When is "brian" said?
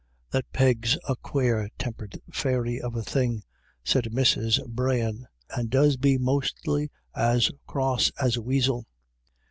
4.67-5.27